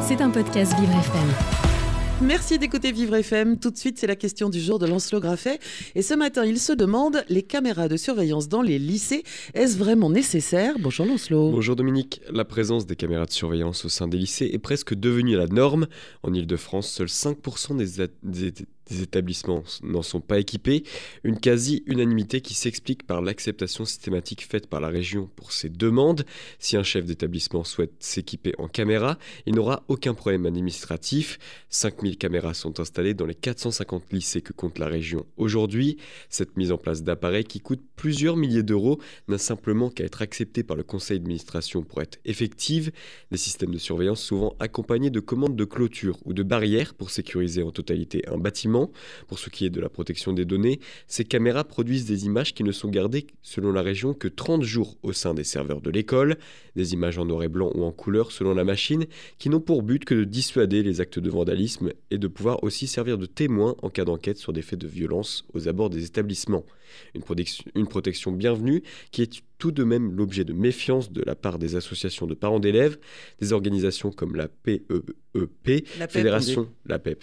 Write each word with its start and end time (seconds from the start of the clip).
C'est 0.00 0.22
un 0.22 0.30
podcast 0.30 0.72
Vivre 0.80 0.92
FM. 0.92 1.28
Merci 2.22 2.58
d'écouter 2.58 2.92
Vivre 2.92 3.14
FM. 3.14 3.58
Tout 3.58 3.70
de 3.70 3.76
suite, 3.76 3.98
c'est 3.98 4.06
la 4.06 4.16
question 4.16 4.48
du 4.48 4.58
jour 4.58 4.78
de 4.78 4.86
Lancelot 4.86 5.20
Graffet. 5.20 5.58
Et 5.94 6.00
ce 6.00 6.14
matin, 6.14 6.46
il 6.46 6.58
se 6.58 6.72
demande 6.72 7.22
les 7.28 7.42
caméras 7.42 7.88
de 7.88 7.98
surveillance 7.98 8.48
dans 8.48 8.62
les 8.62 8.78
lycées, 8.78 9.24
est-ce 9.52 9.76
vraiment 9.76 10.08
nécessaire? 10.08 10.76
Bonjour 10.80 11.04
Lancelot. 11.04 11.50
Bonjour 11.50 11.76
Dominique. 11.76 12.22
La 12.30 12.46
présence 12.46 12.86
des 12.86 12.96
caméras 12.96 13.26
de 13.26 13.30
surveillance 13.30 13.84
au 13.84 13.90
sein 13.90 14.08
des 14.08 14.16
lycées 14.16 14.50
est 14.52 14.58
presque 14.58 14.94
devenue 14.94 15.36
la 15.36 15.46
norme. 15.46 15.88
En 16.22 16.32
Ile-de-France, 16.32 16.90
seuls 16.90 17.08
5% 17.08 17.76
des, 17.76 18.08
des, 18.22 18.66
des 18.88 19.02
établissements 19.02 19.62
n'en 19.82 20.02
sont 20.02 20.20
pas 20.20 20.38
équipés, 20.38 20.82
une 21.24 21.38
quasi-unanimité 21.38 22.40
qui 22.40 22.54
s'explique 22.54 23.06
par 23.06 23.22
l'acceptation 23.22 23.84
systématique 23.84 24.44
faite 24.44 24.66
par 24.66 24.80
la 24.80 24.88
région 24.88 25.30
pour 25.36 25.52
ces 25.52 25.68
demandes. 25.68 26.24
Si 26.58 26.76
un 26.76 26.82
chef 26.82 27.04
d'établissement 27.04 27.64
souhaite 27.64 27.92
s'équiper 27.98 28.54
en 28.58 28.68
caméra, 28.68 29.18
il 29.46 29.54
n'aura 29.54 29.84
aucun 29.88 30.14
problème 30.14 30.46
administratif. 30.46 31.38
5000 31.68 32.16
caméras 32.18 32.54
sont 32.54 32.80
installées 32.80 33.14
dans 33.14 33.26
les 33.26 33.34
450 33.34 34.12
lycées 34.12 34.42
que 34.42 34.52
compte 34.52 34.78
la 34.78 34.86
région 34.86 35.26
aujourd'hui. 35.36 35.98
Cette 36.28 36.56
mise 36.56 36.72
en 36.72 36.78
place 36.78 37.02
d'appareils 37.02 37.44
qui 37.44 37.60
coûte 37.60 37.82
plusieurs 37.96 38.36
milliers 38.36 38.62
d'euros 38.62 39.00
n'a 39.28 39.38
simplement 39.38 39.90
qu'à 39.90 40.04
être 40.04 40.22
acceptée 40.22 40.62
par 40.62 40.76
le 40.76 40.82
conseil 40.82 41.18
d'administration 41.18 41.82
pour 41.82 42.02
être 42.02 42.18
effective. 42.24 42.92
Les 43.30 43.38
systèmes 43.38 43.72
de 43.72 43.78
surveillance 43.78 44.22
souvent 44.22 44.54
accompagnés 44.60 45.10
de 45.10 45.20
commandes 45.20 45.56
de 45.56 45.64
clôture 45.64 46.18
ou 46.24 46.32
de 46.32 46.42
barrières 46.42 46.94
pour 46.94 47.10
sécuriser 47.10 47.62
en 47.62 47.70
totalité 47.70 48.22
un 48.28 48.38
bâtiment 48.38 48.77
pour 49.26 49.38
ce 49.38 49.50
qui 49.50 49.66
est 49.66 49.70
de 49.70 49.80
la 49.80 49.88
protection 49.88 50.32
des 50.32 50.44
données, 50.44 50.80
ces 51.06 51.24
caméras 51.24 51.64
produisent 51.64 52.06
des 52.06 52.26
images 52.26 52.54
qui 52.54 52.64
ne 52.64 52.72
sont 52.72 52.88
gardées 52.88 53.26
selon 53.42 53.72
la 53.72 53.82
région 53.82 54.14
que 54.14 54.28
30 54.28 54.62
jours 54.62 54.96
au 55.02 55.12
sein 55.12 55.34
des 55.34 55.44
serveurs 55.44 55.80
de 55.80 55.90
l'école, 55.90 56.38
des 56.76 56.92
images 56.92 57.18
en 57.18 57.24
noir 57.24 57.42
et 57.42 57.48
blanc 57.48 57.70
ou 57.74 57.84
en 57.84 57.92
couleur 57.92 58.32
selon 58.32 58.54
la 58.54 58.64
machine, 58.64 59.06
qui 59.38 59.48
n'ont 59.48 59.60
pour 59.60 59.82
but 59.82 60.04
que 60.04 60.14
de 60.14 60.24
dissuader 60.24 60.82
les 60.82 61.00
actes 61.00 61.18
de 61.18 61.30
vandalisme 61.30 61.92
et 62.10 62.18
de 62.18 62.28
pouvoir 62.28 62.62
aussi 62.62 62.86
servir 62.86 63.18
de 63.18 63.26
témoins 63.26 63.76
en 63.82 63.90
cas 63.90 64.04
d'enquête 64.04 64.38
sur 64.38 64.52
des 64.52 64.62
faits 64.62 64.78
de 64.78 64.88
violence 64.88 65.44
aux 65.54 65.68
abords 65.68 65.90
des 65.90 66.04
établissements. 66.04 66.64
Une 67.74 67.86
protection 67.86 68.32
bienvenue 68.32 68.82
qui 69.10 69.22
est 69.22 69.42
tout 69.58 69.72
de 69.72 69.84
même 69.84 70.12
l'objet 70.12 70.44
de 70.44 70.52
méfiance 70.52 71.12
de 71.12 71.22
la 71.24 71.34
part 71.34 71.58
des 71.58 71.76
associations 71.76 72.26
de 72.26 72.34
parents 72.34 72.60
d'élèves, 72.60 72.98
des 73.40 73.52
organisations 73.52 74.10
comme 74.10 74.36
la 74.36 74.48
PEEP, 74.48 74.90
e 74.90 75.48
la 75.98 76.08
Fédération, 76.08 76.68
la 76.86 76.98
PEP, 76.98 77.22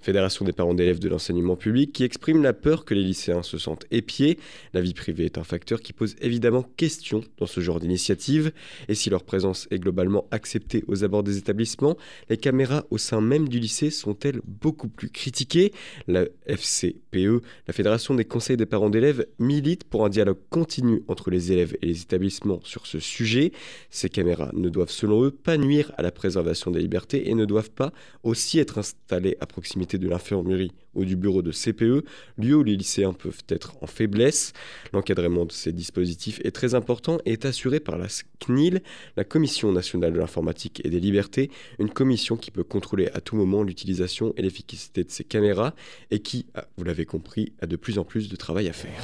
Fédération 0.00 0.44
des 0.44 0.52
parents 0.52 0.74
d'élèves 0.74 0.98
de 0.98 1.08
l'enseignement 1.08 1.56
public, 1.56 1.92
qui 1.92 2.04
exprime 2.04 2.42
la 2.42 2.52
peur 2.52 2.84
que 2.84 2.92
les 2.92 3.02
lycéens 3.02 3.42
se 3.42 3.56
sentent 3.56 3.86
épiés. 3.90 4.38
La 4.74 4.80
vie 4.80 4.94
privée 4.94 5.24
est 5.24 5.38
un 5.38 5.44
facteur 5.44 5.80
qui 5.80 5.92
pose 5.92 6.16
évidemment 6.20 6.62
question 6.76 7.22
dans 7.38 7.46
ce 7.46 7.60
genre 7.60 7.80
d'initiative, 7.80 8.52
et 8.88 8.94
si 8.94 9.10
leur 9.10 9.24
présence 9.24 9.68
est 9.70 9.78
globalement 9.78 10.26
acceptée 10.30 10.84
aux 10.86 11.04
abords 11.04 11.22
des 11.22 11.38
établissements, 11.38 11.96
les 12.28 12.36
caméras 12.36 12.84
au 12.90 12.98
sein 12.98 13.20
même 13.20 13.48
du 13.48 13.58
lycée 13.58 13.90
sont-elles 13.90 14.40
beaucoup 14.44 14.88
plus 14.88 15.08
critiquées? 15.08 15.72
La 16.08 16.24
FCPE, 16.46 17.42
la 17.66 17.72
Fédération 17.72 18.14
des 18.14 18.24
conseils 18.24 18.56
des 18.56 18.66
parents 18.66 18.90
d'élèves, 18.90 19.26
milite 19.38 19.84
pour 19.84 20.04
un 20.04 20.08
dialogue 20.08 20.38
continu 20.50 21.02
entre 21.08 21.30
les 21.30 21.52
élèves 21.52 21.65
et 21.82 21.86
les 21.86 22.02
établissements 22.02 22.60
sur 22.64 22.86
ce 22.86 22.98
sujet. 23.00 23.52
Ces 23.90 24.08
caméras 24.08 24.50
ne 24.54 24.68
doivent 24.68 24.90
selon 24.90 25.24
eux 25.24 25.30
pas 25.30 25.56
nuire 25.56 25.92
à 25.96 26.02
la 26.02 26.10
préservation 26.10 26.70
des 26.70 26.80
libertés 26.80 27.28
et 27.28 27.34
ne 27.34 27.44
doivent 27.44 27.70
pas 27.70 27.92
aussi 28.22 28.58
être 28.58 28.78
installées 28.78 29.36
à 29.40 29.46
proximité 29.46 29.98
de 29.98 30.08
l'infirmerie 30.08 30.72
ou 30.94 31.04
du 31.04 31.14
bureau 31.14 31.42
de 31.42 31.52
CPE, 31.52 32.04
lieu 32.38 32.54
où 32.56 32.62
les 32.62 32.76
lycéens 32.76 33.12
peuvent 33.12 33.42
être 33.48 33.74
en 33.82 33.86
faiblesse. 33.86 34.52
L'encadrement 34.92 35.44
de 35.44 35.52
ces 35.52 35.72
dispositifs 35.72 36.40
est 36.42 36.50
très 36.50 36.74
important 36.74 37.18
et 37.24 37.32
est 37.32 37.44
assuré 37.44 37.80
par 37.80 37.98
la 37.98 38.06
CNIL, 38.40 38.82
la 39.16 39.24
Commission 39.24 39.72
nationale 39.72 40.12
de 40.12 40.18
l'informatique 40.18 40.80
et 40.84 40.88
des 40.88 41.00
libertés, 41.00 41.50
une 41.78 41.90
commission 41.90 42.36
qui 42.36 42.50
peut 42.50 42.64
contrôler 42.64 43.08
à 43.12 43.20
tout 43.20 43.36
moment 43.36 43.62
l'utilisation 43.62 44.32
et 44.36 44.42
l'efficacité 44.42 45.04
de 45.04 45.10
ces 45.10 45.24
caméras 45.24 45.74
et 46.10 46.20
qui, 46.20 46.46
ah, 46.54 46.66
vous 46.76 46.84
l'avez 46.84 47.04
compris, 47.04 47.52
a 47.60 47.66
de 47.66 47.76
plus 47.76 47.98
en 47.98 48.04
plus 48.04 48.28
de 48.28 48.36
travail 48.36 48.68
à 48.68 48.72
faire. 48.72 49.02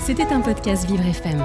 C'était 0.00 0.24
un 0.24 0.40
podcast 0.40 0.86
Vivre 0.88 1.04
FM. 1.04 1.44